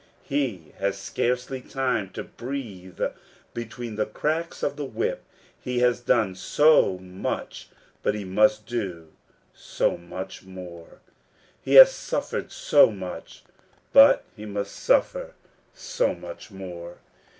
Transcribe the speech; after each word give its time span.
He 0.23 0.73
has 0.79 0.97
scarcely 0.97 1.61
time 1.61 2.09
to 2.13 2.23
breathe 2.23 2.99
between 3.53 3.97
the 3.97 4.07
cracks 4.07 4.63
of 4.63 4.75
the 4.75 4.83
whip. 4.83 5.23
He 5.59 5.77
has 5.81 5.99
done 6.01 6.33
so 6.33 6.97
much, 6.97 7.69
but 8.01 8.15
he 8.15 8.25
must 8.25 8.65
do 8.65 9.13
so 9.53 9.97
much 9.97 10.41
more; 10.41 11.01
he 11.61 11.75
has 11.75 11.91
suffered 11.91 12.51
so 12.51 12.89
much, 12.91 13.43
but 13.93 14.25
he 14.35 14.47
must 14.47 14.75
suffer 14.75 15.35
so 15.71 16.15
much 16.15 16.49
more. 16.49 16.97